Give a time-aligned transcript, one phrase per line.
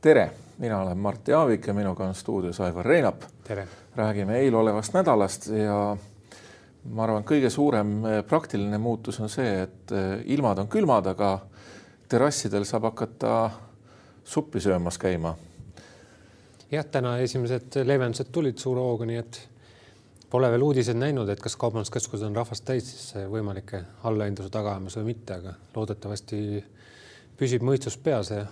[0.00, 3.22] tere, mina olen Mart Jaavik ja minuga on stuudios Aivar Reinap.
[3.96, 5.96] räägime eelolevast nädalast ja
[6.90, 11.38] ma arvan, kõige suurem eh, praktiline muutus on see, et eh, ilmad on külmad, aga
[12.08, 13.50] terrassidel saab hakata
[14.24, 15.34] suppi söömas käima.
[16.70, 19.40] jah, täna esimesed leevendused tulid suure hooga, nii et
[20.30, 25.12] pole veel uudiseid näinud, et kas kaubanduskeskused on rahvast täis siis võimalike allahindluse tagaajamas või
[25.12, 26.40] mitte, aga loodetavasti
[27.38, 28.46] püsib mõistus peas ja,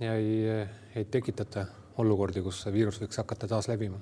[0.00, 1.66] ja ei, ei tekitata
[1.98, 3.98] olukordi, kus see viirus võiks hakata taas levima?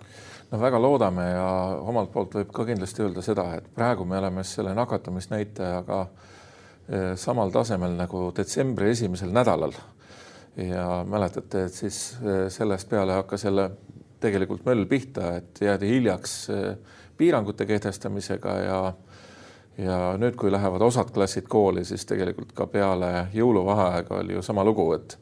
[0.51, 1.47] no väga loodame ja
[1.87, 7.55] omalt poolt võib ka kindlasti öelda seda, et praegu me oleme selle nakatumisnäitajaga eh, samal
[7.55, 9.77] tasemel nagu detsembri esimesel nädalal.
[10.57, 13.71] ja mäletate, et siis eh, sellest peale hakkas jälle
[14.21, 18.81] tegelikult möll pihta, et jäädi hiljaks eh, piirangute kehtestamisega ja
[19.79, 24.65] ja nüüd, kui lähevad osad klassid kooli, siis tegelikult ka peale jõuluvaheaega oli ju sama
[24.65, 25.19] lugu, et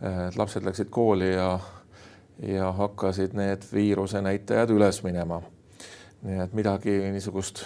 [0.00, 1.58] et lapsed läksid kooli ja
[2.46, 5.42] ja hakkasid need viiruse näitajad üles minema.
[6.22, 7.64] nii et midagi niisugust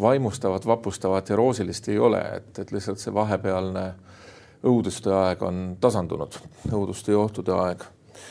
[0.00, 3.84] vaimustavat, vapustavat ja roosilist ei ole, et, et lihtsalt see vahepealne
[4.64, 6.36] õuduste aeg on tasandunud,
[6.72, 7.84] õuduste ja ohtude aeg.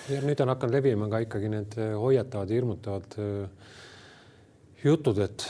[0.10, 3.74] ja nüüd on hakanud levima ka ikkagi need hoiatavad, hirmutavad äh,
[4.84, 5.48] jutud, et,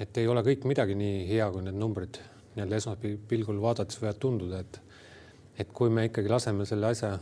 [0.00, 2.20] et ei ole kõik midagi nii hea, kui need numbrid
[2.56, 4.80] nii-öelda esmapilgul vaadates võivad tunduda, et,
[5.60, 7.12] et kui me ikkagi laseme selle asja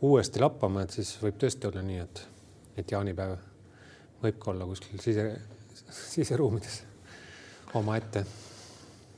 [0.00, 2.24] uuesti lappama, et siis võib tõesti olla nii, et,
[2.80, 3.36] et jaanipäev
[4.22, 5.30] võib ka olla kuskil sise,
[5.92, 6.82] siseruumides
[7.78, 8.24] omaette.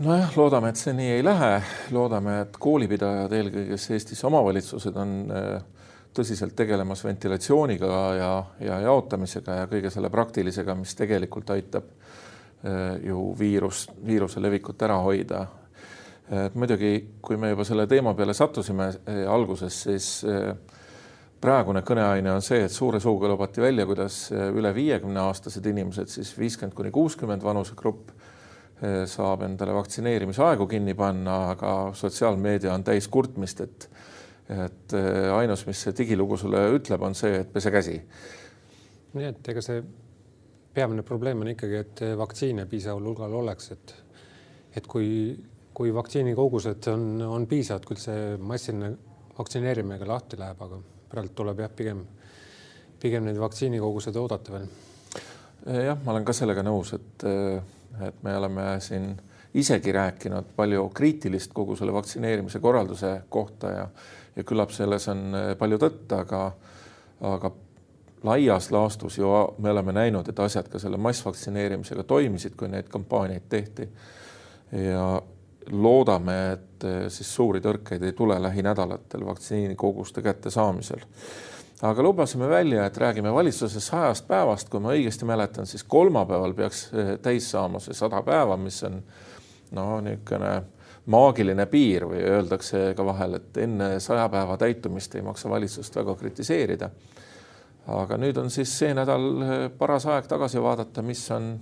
[0.02, 1.52] nojah, loodame, et see nii ei lähe,
[1.94, 5.79] loodame, et koolipidajad, eelkõige Eestis omavalitsused on äh,
[6.14, 8.32] tõsiselt tegelemas ventilatsiooniga ja,
[8.64, 14.98] ja jaotamisega ja kõige selle praktilisega, mis tegelikult aitab äh, ju viirus, viiruse levikut ära
[15.04, 15.46] hoida.
[16.30, 20.04] Et muidugi, kui me juba selle teema peale sattusime eh, alguses, siis
[21.42, 26.30] praegune kõneaine on see, et suure suuga lubati välja, kuidas üle viiekümne aastased inimesed, siis
[26.38, 28.12] viiskümmend kuni kuuskümmend vanusegrupp
[29.10, 33.88] saab endale vaktsineerimisaegu kinni panna, aga sotsiaalmeedia on täis kurtmist, et
[34.50, 34.94] et
[35.36, 38.00] ainus, mis see digilugu sulle ütleb, on see, et pese käsi.
[39.14, 39.82] nii et ega see
[40.74, 43.94] peamine probleem on ikkagi, et vaktsiine piisaval hulgal oleks, et
[44.78, 45.08] et kui
[45.80, 48.90] kui vaktsiinikogused on, on piisavad, küll see massiline
[49.38, 50.80] vaktsineerimine ka lahti läheb, aga
[51.10, 52.02] praegu tuleb jah, pigem,
[53.00, 54.68] pigem neid vaktsiinikogused oodata veel.
[55.86, 57.24] jah, ma olen ka sellega nõus, et,
[58.08, 59.12] et me oleme siin
[59.54, 63.88] isegi rääkinud palju kriitilist kogu selle vaktsineerimise korralduse kohta ja,
[64.36, 66.44] ja küllap selles on palju tõtt, aga,
[67.32, 67.50] aga
[68.22, 73.48] laias laastus ju me oleme näinud, et asjad ka selle massvaktsineerimisega toimisid, kui neid kampaaniaid
[73.48, 73.88] tehti.
[74.72, 75.22] ja
[75.70, 81.00] loodame, et eh, siis suuri tõrkeid ei tule lähinädalatel vaktsiinikoguste kättesaamisel.
[81.82, 86.90] aga lubasime välja, et räägime valitsuse sajast päevast, kui ma õigesti mäletan, siis kolmapäeval peaks
[86.94, 89.02] eh, täis saama see sada päeva, mis on
[89.76, 90.52] no niisugune
[91.10, 96.14] maagiline piir või öeldakse ka vahel, et enne saja päeva täitumist ei maksa valitsust väga
[96.14, 96.90] kritiseerida.
[97.86, 101.54] aga nüüd on siis see nädal eh, paras aeg tagasi vaadata, mis on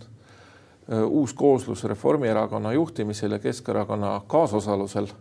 [0.93, 5.13] Äh, uus kooslus Reformierakonna juhtimisel ja Keskerakonna kaasosalusel äh,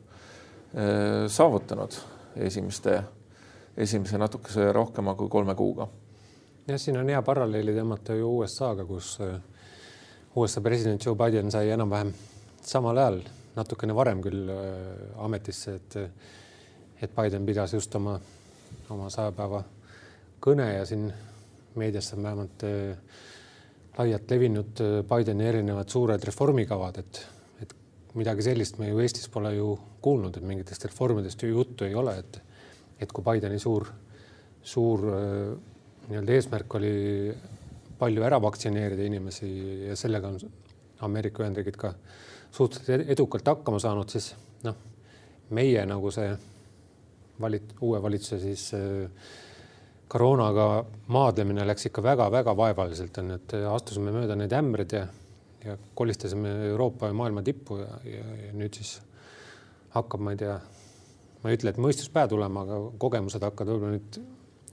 [1.27, 1.91] saavutanud
[2.35, 3.03] esimeste,
[3.77, 5.87] esimese natukese rohkema kui kolme kuuga.
[6.67, 9.19] jah, siin on hea paralleeli tõmmata ju USA-ga, kus
[10.35, 12.13] USA president Joe Biden sai enam-vähem
[12.67, 13.21] samal ajal,
[13.55, 14.51] natukene varem küll
[15.23, 15.97] ametisse, et
[17.01, 18.15] et Biden pidas just oma,
[18.89, 19.61] oma saja päeva
[20.41, 21.11] kõne ja siin
[21.77, 22.97] meedias on vähemalt äh,
[23.97, 27.21] laialt levinud äh, Bideni erinevad suured reformikavad, et,
[27.61, 27.75] et
[28.17, 32.17] midagi sellist me ju Eestis pole ju kuulnud, et mingitest reformidest ju juttu ei ole,
[32.23, 32.41] et,
[32.99, 33.89] et kui Bideni suur,
[34.65, 35.53] suur äh,
[36.07, 36.95] nii-öelda eesmärk oli
[37.97, 39.49] palju ära vaktsineerida inimesi
[39.89, 40.41] ja sellega on
[41.05, 41.93] Ameerika Ühendriigid ka
[42.51, 44.31] suhteliselt edukalt hakkama saanud, siis
[44.63, 44.77] noh,
[45.53, 46.29] meie nagu see
[47.41, 49.27] valit-, uue valitsuse siis äh,
[50.07, 55.03] koroonaga maadlemine läks ikka väga-väga vaevaliselt, on ju, et astusime mööda neid ämbreid ja,
[55.65, 58.97] ja kolistasime Euroopa ja maailma tippu ja, ja, ja nüüd siis
[59.95, 60.57] hakkab, ma ei tea,
[61.43, 64.19] ma ei ütle, et mõistus pähe tulema, aga kogemused hakkavad võib-olla nüüd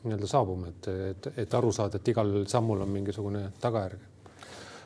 [0.05, 4.14] nii-öelda saabuma, et, et, et aru saada, et igal sammul on mingisugune tagajärg.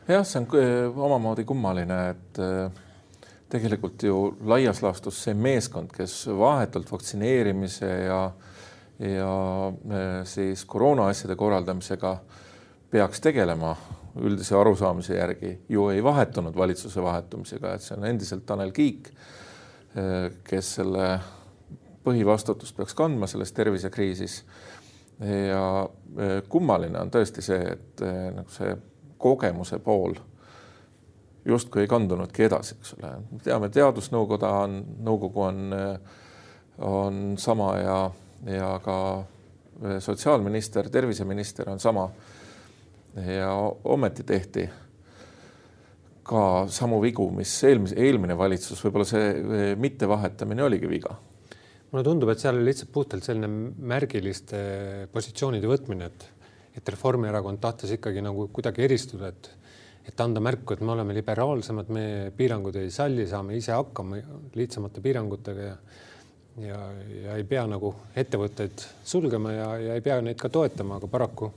[0.08, 2.84] Jah, see on omamoodi kummaline, et äh,
[3.48, 8.22] tegelikult ju laias laastus see meeskond, kes vahetult vaktsineerimise ja
[8.98, 9.32] ja
[9.70, 12.16] eh, siis koroona asjade korraldamisega
[12.90, 13.76] peaks tegelema
[14.18, 19.12] üldise arusaamise järgi ju ei vahetunud valitsuse vahetumisega, et see on endiselt Tanel Kiik.
[20.44, 21.06] kes selle
[22.04, 24.44] põhivastutust peaks kandma selles tervisekriisis.
[25.48, 25.88] ja
[26.48, 28.02] kummaline on tõesti see, et
[28.34, 28.74] nagu see
[29.18, 30.14] kogemuse pool
[31.48, 33.12] justkui ei kandunudki edasi, eks ole.
[33.44, 35.62] teame, teadusnõukoda on, nõukogu on,
[36.84, 37.98] on sama ja,
[38.52, 38.98] ja ka
[40.04, 42.10] sotsiaalminister, terviseminister on sama.
[43.26, 43.54] ja
[43.84, 44.68] ometi tehti
[46.28, 51.16] ka samu vigu, mis eelmise, eelmine valitsus, võib-olla see mittevahetamine oligi viga.
[51.90, 54.58] mulle tundub, et seal oli lihtsalt puhtalt selline märgiliste
[55.12, 56.26] positsioonide võtmine, et,
[56.78, 59.54] et Reformierakond tahtis ikkagi nagu kuidagi eristuda, et
[60.08, 62.04] et anda märku, et me oleme liberaalsemad, me
[62.36, 64.16] piirangud ei salli, saame ise hakkama
[64.56, 65.74] lihtsamate piirangutega ja
[66.58, 66.78] ja,
[67.22, 71.50] ja ei pea nagu ettevõtteid sulgema ja, ja ei pea neid ka toetama, aga paraku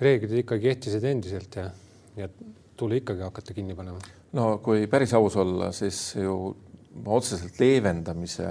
[0.00, 1.66] reeglid ikkagi kehtisid endiselt ja,
[2.16, 2.28] ja
[2.76, 4.00] tuli ikkagi hakata kinni panema.
[4.36, 6.36] no kui päris aus olla, siis ju
[7.06, 8.48] otseselt leevendamise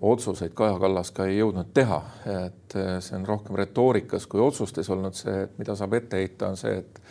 [0.00, 1.98] otsuseid Kaja Kallas ka ei jõudnud teha,
[2.46, 6.60] et see on rohkem retoorikas kui otsustes olnud see, et mida saab ette heita, on
[6.60, 7.02] see, et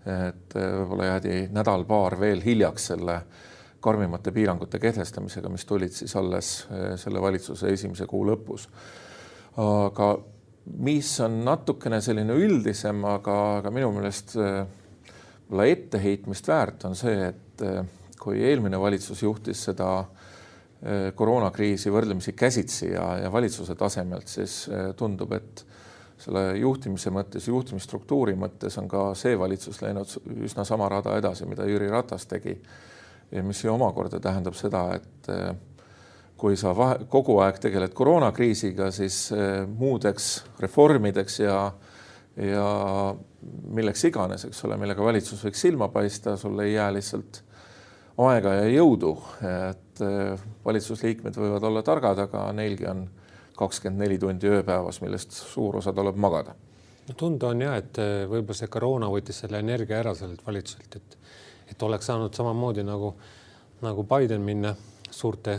[0.00, 3.18] et võib-olla jäädi nädal-paar veel hiljaks selle
[3.80, 8.68] karmimate piirangute kehtestamisega, mis tulid siis alles eh, selle valitsuse esimese kuu lõpus.
[9.60, 10.10] aga
[10.84, 14.60] mis on natukene selline üldisem, aga, aga minu meelest eh,
[15.48, 17.80] võib-olla etteheitmist väärt, on see, et eh,
[18.20, 19.90] kui eelmine valitsus juhtis seda
[21.14, 24.62] koroonakriisi võrdlemisi käsitsi ja, ja valitsuse tasemelt, siis
[24.96, 25.64] tundub, et
[26.20, 30.10] selle juhtimise mõttes, juhtimisstruktuuri mõttes on ka see valitsus läinud
[30.44, 32.56] üsna sama rada edasi, mida Jüri Ratas tegi.
[33.30, 35.52] ja mis ju omakorda tähendab seda, et eh,
[36.36, 41.60] kui sa vahe, kogu aeg tegeled koroonakriisiga, siis eh, muudeks reformideks ja,
[42.36, 42.66] ja
[43.70, 47.42] milleks iganes, eks ole, millega valitsus võiks silma paista, sul ei jää lihtsalt
[48.18, 49.14] aega ja jõudu,
[49.46, 53.06] et eh, valitsusliikmed võivad olla targad, aga neilgi on
[53.58, 56.54] kakskümmend neli tundi ööpäevas, millest suur osa tuleb magada.
[57.08, 60.96] no tunda on ja, et eh, võib-olla see koroona võttis selle energia ära sellelt valitsuselt,
[60.96, 61.18] et
[61.70, 63.12] et oleks saanud samamoodi nagu
[63.80, 64.74] nagu Biden minna
[65.10, 65.56] suurte,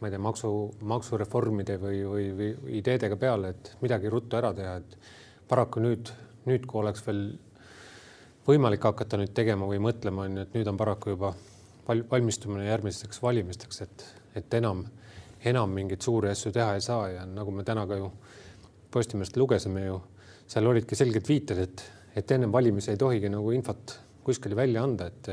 [0.00, 0.50] ma ei tea, maksu,
[0.84, 4.98] maksureformide või, või, või ideedega peale, et midagi ruttu ära teha, et
[5.48, 6.12] paraku nüüd,
[6.48, 7.24] nüüd, kui oleks veel
[8.46, 11.32] võimalik hakata nüüd tegema või mõtlema, on ju, et nüüd on paraku juba
[11.88, 14.06] valmistumine järgmisteks valimisteks, et,
[14.40, 14.84] et enam
[15.44, 18.10] enam mingeid suuri asju teha ei saa ja nagu me täna ka ju
[18.94, 19.96] Postimehest lugesime ju,
[20.46, 21.80] seal olidki selged viited, et,
[22.14, 25.30] et ennem valimisi ei tohigi nagu infot kuskile välja anda, et,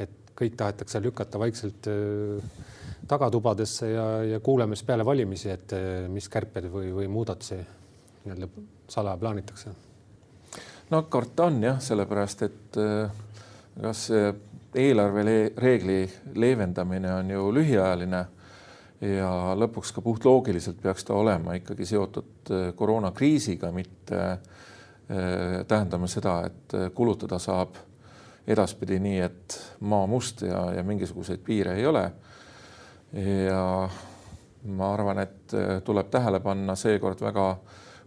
[0.00, 2.62] et kõik tahetakse lükata vaikselt äh,
[3.10, 8.48] tagatubadesse ja, ja kuuleme siis peale valimisi, et äh, mis kärped või, või muudatusi nii-öelda
[8.88, 9.74] salaja plaanitakse.
[10.96, 13.12] no karta on jah, sellepärast et äh,
[13.82, 14.06] kas
[14.74, 18.24] eelarvereegli leevendamine on ju lühiajaline
[19.02, 24.38] ja lõpuks ka puhtloogiliselt peaks ta olema ikkagi seotud äh, koroonakriisiga, mitte äh,
[25.68, 27.76] tähendama seda, et äh, kulutada saab
[28.46, 32.10] edaspidi nii, et maa must ja, ja mingisuguseid piire ei ole.
[33.46, 33.88] ja
[34.64, 35.52] ma arvan, et
[35.84, 37.44] tuleb tähele panna seekord väga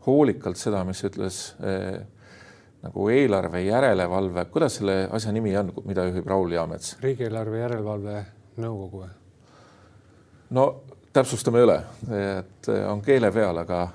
[0.08, 1.38] hoolikalt seda, mis ütles
[2.86, 6.98] nagu eelarve järelevalve, kuidas selle asja nimi on, mida juhib Raul Jaamets?
[7.02, 8.26] riigieelarve järelevalve
[8.62, 9.14] nõukogu või?
[10.56, 10.66] no
[11.16, 11.78] täpsustame üle,
[12.12, 13.86] et on keele peal, aga,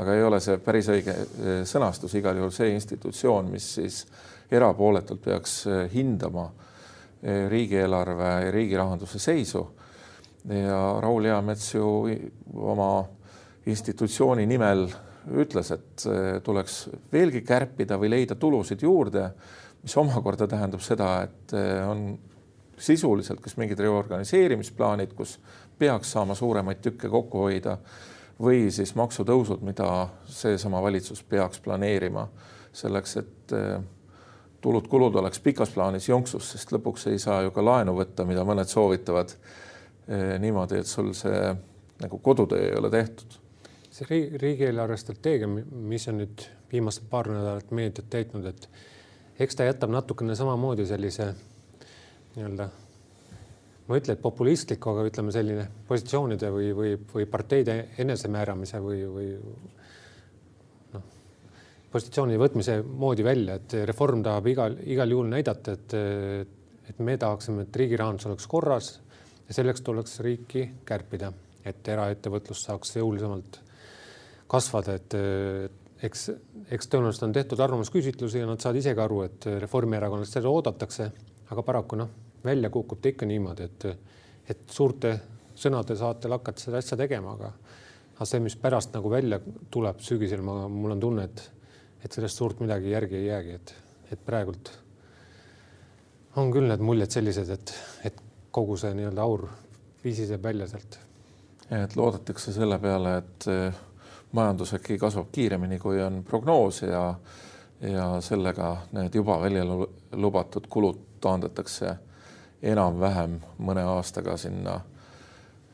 [0.00, 4.00] aga ei ole see päris õige eh, sõnastus, igal juhul see institutsioon, mis siis
[4.50, 6.48] erapooletult peaks eh, hindama
[7.22, 9.66] eh, riigieelarve ja riigi rahanduse seisu.
[10.48, 11.86] ja Raul Eamets ju
[12.56, 13.04] oma
[13.66, 14.88] institutsiooni nimel
[15.30, 16.04] ütles, et
[16.44, 16.82] tuleks
[17.12, 19.28] veelgi kärpida või leida tulusid juurde,
[19.82, 21.54] mis omakorda tähendab seda, et
[21.86, 22.18] on
[22.80, 25.38] sisuliselt kas mingid reorganiseerimisplaanid, kus
[25.78, 27.76] peaks saama suuremaid tükke kokku hoida
[28.40, 32.26] või siis maksutõusud, mida seesama valitsus peaks planeerima
[32.72, 33.80] selleks, et eh,
[34.60, 38.68] tulud-kulud oleks pikas plaanis jonksus, sest lõpuks ei saa ju ka laenu võtta, mida mõned
[38.70, 41.52] soovitavad eh, niimoodi, et sul see
[42.00, 43.36] nagu kodutöö ei ole tehtud.
[44.00, 48.68] See riigi, riigieelarve strateegia, mis on nüüd viimased paar nädalat meediat täitnud, et
[49.40, 51.32] eks ta jätab natukene samamoodi sellise
[52.36, 52.70] nii-öelda
[53.90, 59.00] ma ei ütle, et populistliku, aga ütleme selline positsioonide või, või, või parteide enesemääramise või,
[59.10, 59.30] või
[60.94, 61.08] noh,
[61.90, 65.96] positsiooni võtmise moodi välja, et Reform tahab igal, igal juhul näidata, et,
[66.92, 68.92] et me tahaksime, et riigi rahandus oleks korras
[69.48, 71.32] ja selleks tuleks riiki kärpida,
[71.66, 73.58] et eraettevõtlus saaks jõulisemalt
[74.50, 75.14] kasvada, et
[76.02, 76.24] eks,
[76.74, 81.10] eks tõenäoliselt on tehtud arvamusküsitlusi ja nad saavad isegi aru, et Reformierakonnast seda oodatakse,
[81.50, 82.10] aga paraku noh
[82.44, 83.86] välja kukub ta ikka niimoodi, et,
[84.48, 85.14] et suurte,
[85.60, 87.52] sõnade saatel hakata seda asja tegema, aga
[88.20, 89.38] aga see, mis pärast nagu välja
[89.72, 91.42] tuleb sügisel, ma, mul on tunne, et,
[92.04, 93.72] et sellest suurt midagi järgi ei jäägi, et,
[94.12, 94.68] et praegult
[96.36, 97.72] on küll need muljed sellised, et,
[98.10, 98.18] et
[98.52, 99.46] kogu see nii-öelda aur
[100.04, 100.98] visiseb välja sealt.
[101.70, 103.48] et loodetakse selle peale, et
[104.32, 107.14] majandus äkki kasvab kiiremini, kui on prognoos ja
[107.80, 109.64] ja sellega need juba välja
[110.12, 111.94] lubatud kulud taandatakse
[112.62, 114.74] enam-vähem mõne aastaga sinna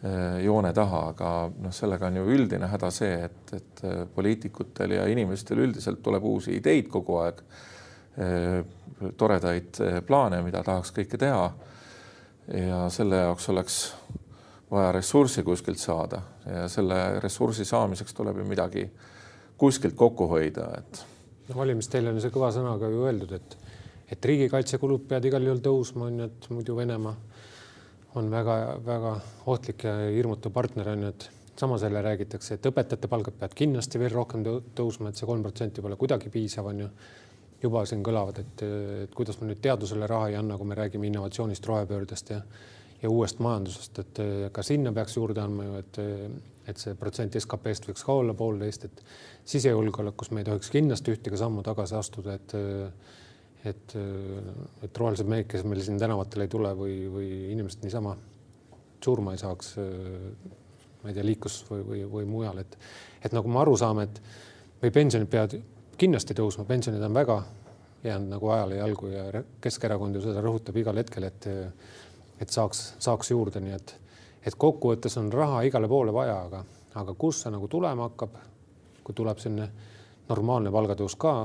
[0.04, 4.94] eh, joone taha, aga noh, sellega on ju üldine häda see, et, et eh, poliitikutel
[5.00, 7.42] ja inimestel üldiselt tuleb uusi ideid kogu aeg,
[9.20, 9.76] toredaid
[10.08, 11.50] plaane, mida tahaks kõike teha.
[12.48, 13.74] ja selle jaoks oleks
[14.70, 18.86] vaja ressurssi kuskilt saada ja selle ressursi saamiseks tuleb ju midagi
[19.58, 21.04] kuskilt kokku hoida, et.
[21.48, 23.56] no valimisteel on see kõva sõnaga ju öeldud, et,
[24.12, 27.14] et riigikaitsekulud peavad igal juhul tõusma, on ju, et muidu Venemaa
[28.16, 29.14] on väga-väga
[29.52, 34.00] ohtlik ja hirmutav partner on ju, et samas jälle räägitakse, et õpetajate palgad peavad kindlasti
[34.00, 34.44] veel rohkem
[34.76, 36.90] tõusma, et see kolm protsenti pole kuidagi piisav, on ju.
[37.62, 38.62] juba siin kõlavad, et
[39.16, 42.42] kuidas me nüüd teadusele raha ei anna, kui me räägime innovatsioonist, rohepöördest ja
[43.02, 46.96] ja uuest majandusest, et eh, ka sinna peaks juurde andma ju, et, eh, et see
[46.98, 49.02] protsent SKP-st võiks ka olla poolteist, et
[49.46, 53.14] sisejulgeolekus me ei tohiks kindlasti ühtegi sammu tagasi astuda, et eh,
[53.66, 53.96] et,
[54.86, 58.12] et rohelised mehed, kes meil siin tänavatel ei tule või, või inimesed niisama
[59.02, 59.72] surma ei saaks,
[61.02, 62.76] ma ei tea, liiklus või, või, või mujal, et
[63.26, 64.20] et nagu me aru saame, et
[64.84, 65.56] või pensionid peavad
[65.98, 67.40] kindlasti tõusma, pensionid on väga
[68.06, 71.48] jäänud nagu ajale jalgu ja Keskerakond ju seda rõhutab igal hetkel, et
[72.40, 73.94] et saaks, saaks juurde, nii et,
[74.46, 76.64] et kokkuvõttes on raha igale poole vaja, aga,
[77.02, 78.36] aga kust see nagu tulema hakkab,
[79.04, 79.68] kui tuleb selline
[80.28, 81.38] normaalne palgatõus ka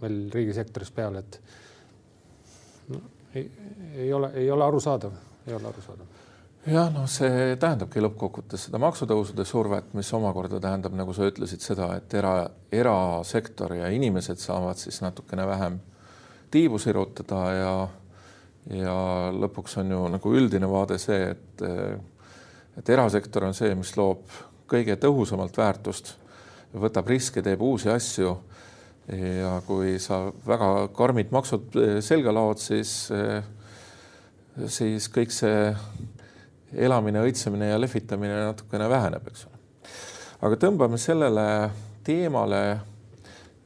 [0.00, 1.40] veel riigisektoris peale, et
[2.88, 3.02] no,
[3.34, 3.50] ei,
[3.96, 5.12] ei ole, ei ole arusaadav,
[5.46, 6.16] ei ole arusaadav.
[6.68, 11.94] Jah, noh, see tähendabki lõppkokkuvõttes seda maksutõusude survet, mis omakorda tähendab, nagu sa ütlesid, seda,
[11.96, 12.34] et era,
[12.68, 15.78] erasektor ja inimesed saavad siis natukene vähem
[16.52, 17.72] tiibu sirutada ja
[18.68, 18.94] ja
[19.32, 21.64] lõpuks on ju nagu üldine vaade see, et
[22.78, 24.30] et erasektor on see, mis loob
[24.70, 26.14] kõige tõhusamalt väärtust,
[26.72, 28.38] võtab riske, teeb uusi asju.
[29.10, 31.74] ja kui sa väga karmid maksud
[32.04, 33.10] selga laod, siis,
[34.70, 35.72] siis kõik see
[36.78, 39.58] elamine, õitsemine ja lehvitamine natukene väheneb, eks ole.
[40.46, 41.46] aga tõmbame sellele
[42.06, 42.62] teemale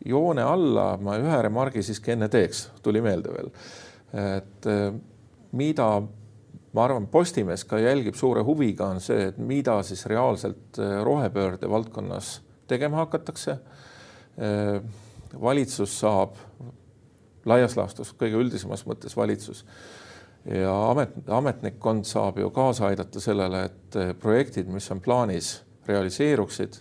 [0.05, 3.53] joone alla, ma ühe remargi siiski enne teeks, tuli meelde veel
[4.15, 4.93] et eh,
[5.53, 5.89] mida
[6.75, 11.71] ma arvan, Postimees ka jälgib suure huviga, on see, et mida siis reaalselt eh, rohepöörde
[11.71, 12.39] valdkonnas
[12.71, 13.59] tegema hakatakse.
[14.39, 14.79] Eh,
[15.41, 16.39] valitsus saab
[17.45, 19.65] laias laastus, kõige üldisemas mõttes valitsus
[20.47, 25.57] ja amet, ametnikkond saab ju kaasa aidata sellele, et projektid, mis on plaanis,
[25.89, 26.79] realiseeruksid.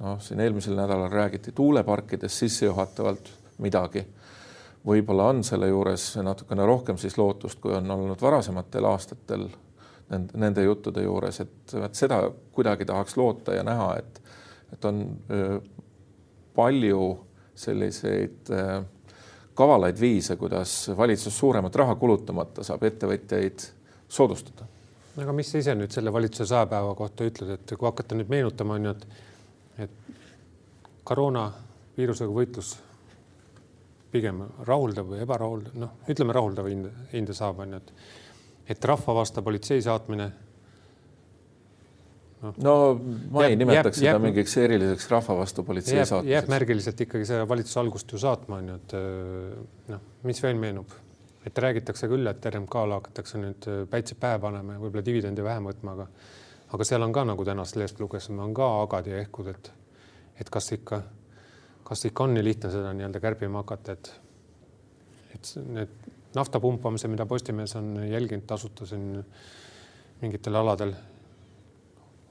[0.00, 4.06] noh, siin eelmisel nädalal räägiti tuuleparkidest sissejuhatavalt midagi
[4.86, 9.46] võib-olla on selle juures natukene rohkem siis lootust, kui on olnud varasematel aastatel
[10.10, 12.22] nende, nende juttude juures, et, et seda
[12.52, 14.22] kuidagi tahaks loota ja näha, et,
[14.74, 15.04] et on
[16.56, 17.04] palju
[17.54, 18.50] selliseid
[19.54, 23.66] kavalaid viise, kuidas valitsus suuremat raha kulutamata saab ettevõtjaid
[24.08, 24.66] soodustada.
[25.22, 28.32] aga mis sa ise nüüd selle valitsuse saja päeva kohta ütled, et kui hakata nüüd
[28.32, 29.06] meenutama, on ju, et,
[29.86, 30.16] et
[31.04, 32.76] koroonaviirusega võitlus
[34.12, 37.92] pigem rahuldav või ebarahuldav, noh, ütleme rahuldava hinde, hinde saab, on ju, et,
[38.74, 40.26] et rahva vastu politsei saatmine
[42.42, 42.52] no,.
[42.58, 42.74] no
[43.32, 46.34] ma jääb, ei nimetaks jääb, seda jääb, mingiks eriliseks rahva vastu politsei jääb, saatmiseks.
[46.34, 48.96] jääb märgiliselt ikkagi see valitsuse algust ju saatma, on ju, et
[49.94, 50.94] noh, mis veel meenub,
[51.48, 55.96] et räägitakse küll, et RMK-le hakatakse nüüd päitsed pähe panema ja võib-olla dividendi vähem võtma,
[55.96, 56.08] aga
[56.72, 59.72] aga seal on ka nagu tänast lehest lugesime, on ka agad ja ehkud, et
[60.40, 61.02] et kas ikka
[61.84, 64.12] kas ikka on nii lihtne seda nii-öelda kärbima hakata, et,
[65.34, 69.24] et need nafta pumpamise, mida Postimees on jälginud tasuta siin
[70.22, 70.94] mingitel aladel,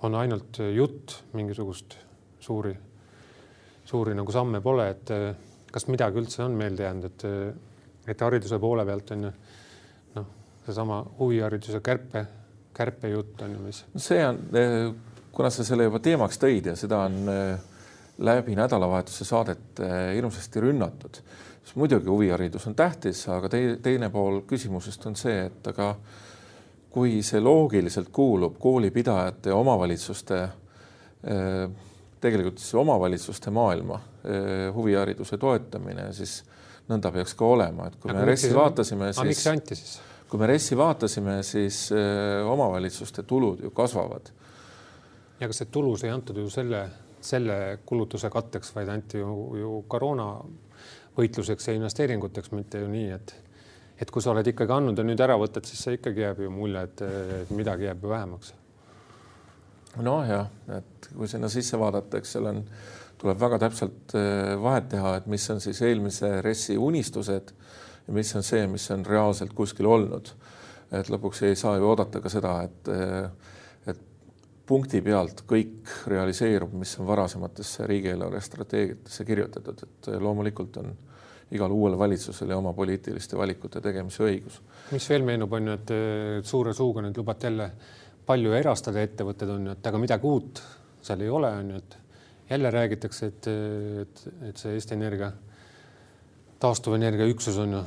[0.02, 1.98] on ainult jutt, mingisugust
[2.40, 2.74] suuri,
[3.86, 5.12] suuri nagu samme pole, et
[5.72, 7.26] kas midagi üldse on meelde jäänud, et,
[8.14, 9.34] et hariduse poole pealt on ju
[10.16, 10.30] noh,
[10.66, 12.26] seesama huvihariduse kärpe,
[12.74, 13.84] kärpejutt on ju, mis.
[14.02, 14.40] see on,
[15.32, 17.22] kuna sa selle juba teemaks tõid ja seda on
[18.18, 19.80] läbi nädalavahetuse saadet
[20.16, 21.22] hirmsasti rünnatud.
[21.64, 23.50] siis muidugi huviharidus on tähtis, aga
[23.82, 25.96] teine pool küsimusest on see, et aga
[26.92, 31.70] kui see loogiliselt kuulub koolipidajate ja omavalitsuste eh,
[32.22, 36.42] tegelikult siis omavalitsuste maailma eh, huvihariduse toetamine, siis
[36.92, 39.28] nõnda peaks ka olema, et kui aga me RES-i vaatasime, siis.
[39.32, 40.00] miks see anti siis?
[40.32, 44.32] kui me RES-i vaatasime, siis äh, omavalitsuste tulud ju kasvavad.
[45.40, 46.86] ja kas see tulus ei antud ju selle,
[47.26, 50.34] selle kulutuse katteks, vaid anti ju, ju koroona
[51.18, 53.36] võitluseks ja investeeringuteks, mitte ju nii, et
[54.02, 56.50] et kui sa oled ikkagi andnud ja nüüd ära võtad, siis see ikkagi jääb ju
[56.54, 57.04] mulje, et,
[57.54, 58.54] midagi jääb ju vähemaks.
[60.02, 60.48] nojah,
[60.78, 62.64] et kui sinna sisse vaadata, eks seal on,
[63.22, 67.52] tuleb väga täpselt äh, vahet teha, et mis on siis eelmise RES-i unistused
[68.08, 70.34] ja mis on see, mis on reaalselt kuskil olnud.
[70.92, 73.61] et lõpuks ei saa ju oodata ka seda, et, et
[74.72, 80.94] punkti pealt kõik realiseerub, mis on varasematesse riigieelarve strateegiatesse kirjutatud, et loomulikult on
[81.52, 84.62] igal uuel valitsusel ja oma poliitiliste valikute tegemise õigus.
[84.96, 85.96] mis veel meenub, on ju, et
[86.48, 87.72] suure suuga nüüd lubate jälle
[88.28, 90.62] palju erastada ettevõtted on ju, et aga midagi uut
[91.04, 91.98] seal ei ole, on ju, et
[92.52, 93.50] jälle räägitakse, et,
[94.06, 95.32] et, et see Eesti Energia
[96.62, 97.84] taastuvenergia üksus on ju,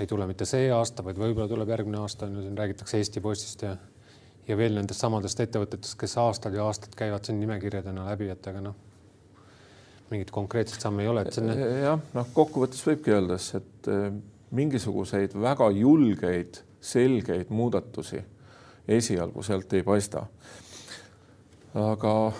[0.00, 3.22] ei tule mitte see aasta, vaid võib-olla tuleb järgmine aasta on ju, siin räägitakse Eesti
[3.24, 3.76] Postist ja
[4.48, 8.60] ja veel nendest samadest ettevõtetest, kes aastad ja aastad käivad siin nimekirjadena läbi, et aga
[8.64, 8.76] noh,
[10.10, 11.50] mingit konkreetset samme ei ole, et on.
[11.80, 14.06] jah, noh, kokkuvõttes võibki öelda, et eh,
[14.54, 18.20] mingisuguseid väga julgeid, selgeid muudatusi
[18.88, 20.26] esialgu sealt ei paista.
[21.74, 22.32] aga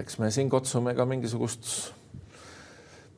[0.00, 1.92] eks me siin kutsume ka mingisugust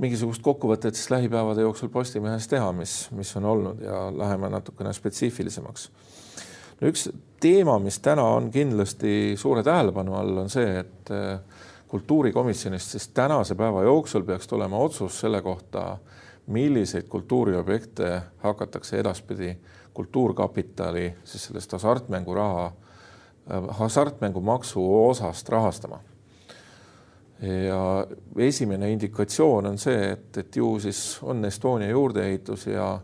[0.00, 5.90] mingisugust kokkuvõtet siis lähipäevade jooksul Postimehes teha, mis, mis on olnud ja läheme natukene spetsiifilisemaks.
[6.80, 11.38] no üks teema, mis täna on kindlasti suure tähelepanu all, on see, et eh,
[11.88, 15.98] kultuurikomisjonist siis tänase päeva jooksul peaks tulema otsus selle kohta,
[16.46, 19.56] milliseid kultuuriobjekte hakatakse edaspidi
[19.94, 22.66] Kultuurkapitali siis sellest hasartmänguraha,
[23.50, 26.00] eh, hasartmängumaksu osast rahastama.
[27.40, 28.06] Ja
[28.36, 32.98] esimene indikatsioon on see, et, et ju siis on Estonia juurdeehitus ja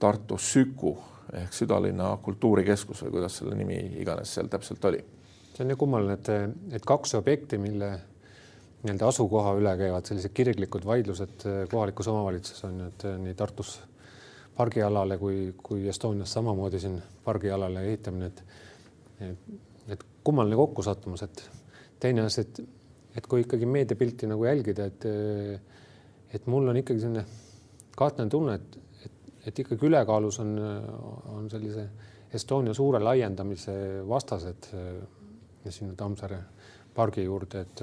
[0.00, 0.96] Tartu Süku
[1.36, 5.02] ehk südalinna kultuurikeskus või kuidas selle nimi iganes seal täpselt oli.
[5.54, 6.30] see on nii kummaline, et,
[6.78, 7.90] et kaks objekti, mille
[8.82, 13.78] nii-öelda asukoha üle käivad sellised kirglikud vaidlused kohalikus omavalitsuses on ju, et nii Tartus
[14.56, 19.36] pargialale kui, kui Estonias samamoodi siin pargialale ehitamine, et,
[19.92, 21.44] et kummaline kokkusattumus, et
[22.00, 22.64] teine asi, et
[23.16, 25.04] et kui ikkagi meediapilti nagu jälgida, et
[26.36, 27.22] et mul on ikkagi selline
[27.96, 28.78] kahtlane tunne, et,
[29.46, 30.56] et, ikkagi ülekaalus on,
[31.32, 31.88] on sellise
[32.34, 33.72] Estonia suure laiendamise
[34.08, 34.66] vastased
[35.70, 36.40] sinna Tammsaare
[36.94, 37.82] pargi juurde, et,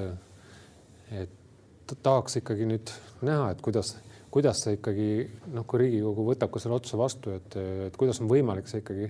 [1.22, 2.92] et tahaks ikkagi nüüd
[3.28, 3.94] näha, et kuidas,
[4.34, 5.08] kuidas see ikkagi
[5.54, 9.10] noh, kui Riigikogu võtab ka selle otsuse vastu, et, et kuidas on võimalik see ikkagi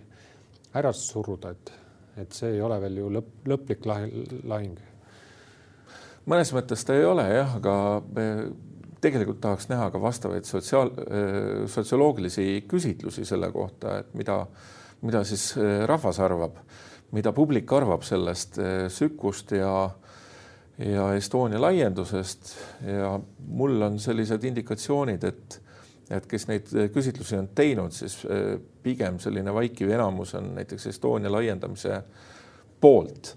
[0.79, 1.71] ära suruda, et,
[2.25, 4.81] et see ei ole veel ju lõpp, lõplik lahing.
[6.29, 7.75] Mõnes mõttes ta ei ole jah, aga
[8.15, 8.27] me
[9.03, 10.93] tegelikult tahaks näha ka vastavaid sotsiaal,
[11.67, 14.39] sotsioloogilisi küsitlusi selle kohta, et mida,
[15.03, 15.51] mida siis
[15.89, 16.57] rahvas arvab,
[17.13, 18.57] mida publik arvab sellest
[18.93, 19.73] Sükust ja
[20.77, 22.55] ja Estonia laiendusest.
[22.87, 25.59] Ja mul on sellised indikatsioonid, et
[26.11, 28.17] et kes neid küsitlusi on teinud, siis
[28.83, 32.01] pigem selline vaikiv enamus on näiteks Estonia laiendamise
[32.83, 33.31] poolt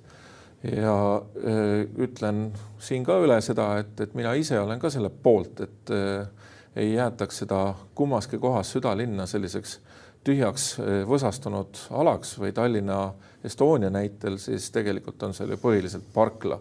[0.65, 2.51] ja äh, ütlen
[2.83, 6.95] siin ka üle seda, et, et mina ise olen ka selle poolt, et äh, ei
[6.95, 7.61] jäetaks seda
[7.97, 9.79] kummaski kohas südalinna selliseks
[10.27, 13.01] tühjaks äh, võsastunud alaks või Tallinna
[13.45, 16.59] Estonia näitel, siis tegelikult on seal ju põhiliselt parkla,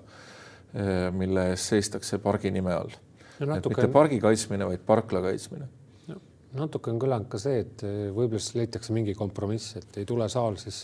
[1.16, 2.92] mille ees seistakse pargi nime all.
[3.40, 3.72] Natuke...
[3.72, 5.70] mitte pargi kaitsmine, vaid parkla kaitsmine
[6.12, 6.18] no,.
[6.60, 10.60] natuke on kõlanud ka see, et võib-olla siis leitakse mingi kompromiss, et ei tule saal
[10.60, 10.84] siis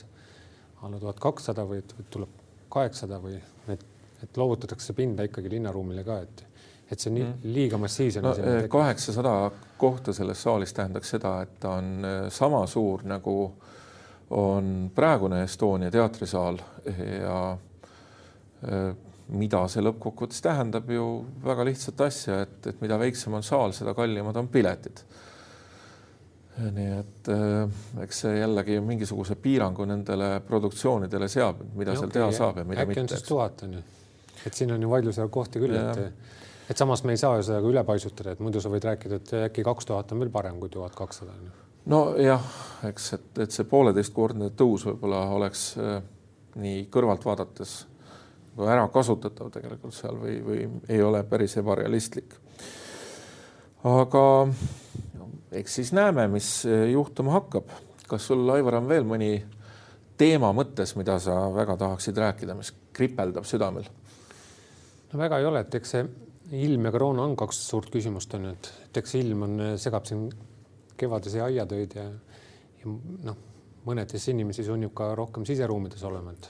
[0.82, 2.41] alla tuhat kakssada, vaid tuleb
[2.72, 3.36] kaheksasada või
[3.72, 3.84] et,
[4.24, 6.44] et loovutatakse pinda ikkagi linnaruumile ka, et,
[6.92, 7.54] et see on nii mm.
[7.56, 8.56] liiga massiivsena no,.
[8.72, 9.36] kaheksasada
[9.82, 13.38] kohta selles saalis tähendaks seda, et ta on eh, sama suur nagu
[14.32, 17.40] on praegune Estonia teatrisaal ja
[18.68, 18.92] eh,
[19.32, 21.08] mida see lõppkokkuvõttes tähendab ju
[21.44, 25.04] väga lihtsat asja, et, et mida väiksem on saal, seda kallimad on piletid
[26.60, 32.20] nii et äh, eks see jällegi mingisuguse piirangu nendele produktsioonidele seab, mida ja seal okay,
[32.20, 33.02] teha saab ja mida äkki mitte.
[33.02, 33.84] äkki on siis tuhat on ju,
[34.46, 36.38] et siin on ju vaidluse kohti küll, et,
[36.70, 39.22] et samas me ei saa ju seda ka üle paisutada, et muidu sa võid rääkida,
[39.22, 41.38] et äkki kaks tuhat on veel parem kui tuhat kakssada
[41.90, 42.44] nojah,
[42.90, 46.02] eks, et, et see pooleteistkordne tõus võib-olla oleks äh,
[46.62, 47.80] nii kõrvalt vaadates
[48.62, 52.36] ära kasutatav tegelikult seal või, või ei ole päris ebarealistlik.
[53.88, 54.24] aga
[55.52, 57.70] eks siis näeme, mis eh, juhtuma hakkab.
[58.08, 59.32] kas sul, Aivar, on veel mõni
[60.20, 63.88] teema mõttes, mida sa väga tahaksid rääkida, mis kripeldab südamel?
[65.12, 66.06] no väga ei ole, et eks see
[66.66, 70.08] ilm ja koroona on kaks suurt küsimust on ju, et, et eks ilm on, segab
[70.08, 70.28] siin
[71.00, 72.04] kevadisi aiatöid ja,
[72.82, 72.96] ja
[73.28, 73.38] noh,
[73.88, 76.50] mõnedes inimesi sunnib ka rohkem siseruumides olema, et,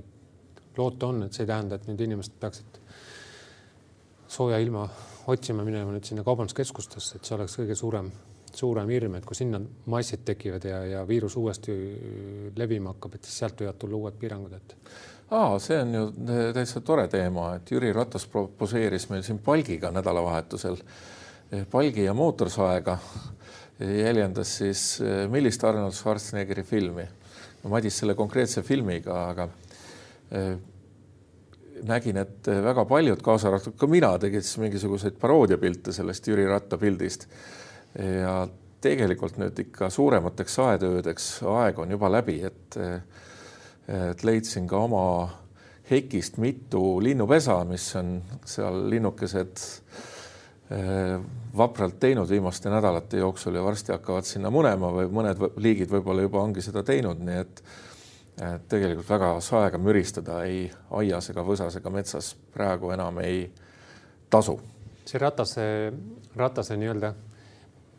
[0.00, 2.78] et loota on, et see ei tähenda, et nüüd inimesed peaksid
[4.32, 4.86] sooja ilma
[5.30, 8.10] otsima minema nüüd sinna kaubanduskeskustesse, et see oleks kõige suurem,
[8.54, 9.60] suurem hirm, et kui sinna
[9.92, 11.74] massid tekivad ja, ja viirus uuesti
[12.58, 14.76] levima hakkab, et siis sealt võivad tulla uued piirangud, et.
[15.30, 16.06] aa, see on ju
[16.56, 20.80] täitsa tore teema, et Jüri Ratas poseeris meil siin palgiga nädalavahetusel,
[21.70, 22.98] palgi ja mootorsaega
[23.82, 24.82] jäljendas siis
[25.30, 27.04] millist Arnold Schwarzeneggeri filmi.
[27.70, 29.48] Madis selle konkreetse filmiga, aga
[31.88, 36.78] nägin, et väga paljud, kaasa arvatud ka mina, tegid siis mingisuguseid paroodiapilte sellest Jüri Ratta
[36.78, 37.28] pildist.
[37.98, 38.46] ja
[38.82, 42.78] tegelikult nüüd ikka suuremateks saetöödeks aeg on juba läbi, et,
[43.86, 45.04] et leidsin ka oma
[45.90, 48.16] hekist mitu linnupesa, mis on
[48.48, 49.62] seal linnukesed
[50.72, 51.16] eh,
[51.56, 56.42] vapralt teinud viimaste nädalate jooksul ja varsti hakkavad sinna munema või mõned liigid võib-olla juba
[56.42, 57.64] ongi seda teinud, nii et
[58.40, 60.64] et tegelikult väga saega müristada ei
[60.98, 63.44] aias ega võsas ega metsas praegu enam ei
[64.30, 64.60] tasu.
[65.04, 65.64] see Ratase,
[66.36, 67.14] Ratase nii-öelda,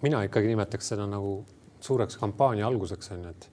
[0.02, 1.44] mina ikkagi nimetaks seda nagu
[1.84, 3.50] suureks kampaania alguseks on ju, et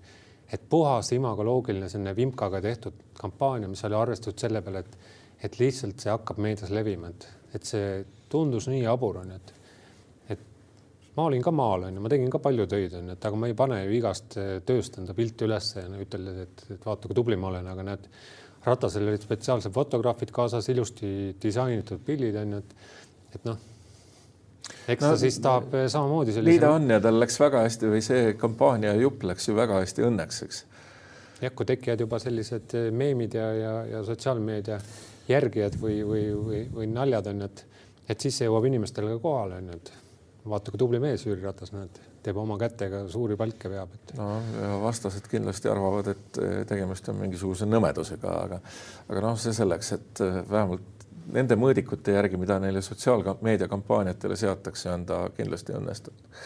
[0.52, 4.98] et puhas imagoloogiline selline vimkaga tehtud kampaania, mis oli arvestatud selle peale, et
[5.42, 9.59] et lihtsalt see hakkab meedias levima, et, et see tundus nii jabur on ju, et
[11.16, 13.56] ma olin ka maal, onju, ma tegin ka palju töid, onju, et aga ma ei
[13.58, 17.38] pane ju igast eh, tööst enda pilti ülesse ja üteldes, et, et vaata, kui tubli
[17.40, 18.06] ma olen, aga näed,
[18.66, 22.74] ratasel olid spetsiaalsed fotograafid kaasas, ilusti disainitud pildid onju, et,
[23.34, 23.58] et noh,
[24.86, 26.54] eks no, ta siis tahab eh, samamoodi sellise.
[26.54, 29.80] nii ta on ja tal läks väga hästi või see kampaania jupp läks ju väga
[29.82, 30.60] hästi õnneks, eks.
[31.40, 34.78] jah, kui tekivad juba sellised eh, meemid ja, ja, ja sotsiaalmeedia
[35.30, 37.64] järgijad või, või, või, või naljad on ju, et,
[38.14, 39.92] et siis see jõuab inimestele ka kohale onju, et
[40.48, 44.14] vaata, kui tubli mees Jüri Ratas, näed, teeb oma kätega suuri palke veab, et.
[44.16, 48.60] no vastased kindlasti arvavad, et eh, tegemist on mingisuguse nõmedusega, aga,
[49.08, 54.90] aga noh, see selleks, et eh, vähemalt nende mõõdikute järgi, mida neile sotsiaalmeedia kampaaniatele seatakse,
[54.90, 56.40] on ta kindlasti õnnestunud.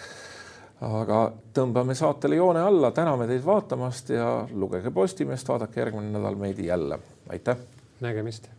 [0.85, 1.21] aga
[1.57, 6.99] tõmbame saatele joone alla, täname teid vaatamast ja lugege Postimeest, vaadake järgmine nädal meid jälle.
[7.29, 7.57] aitäh.
[8.01, 8.51] nägemist.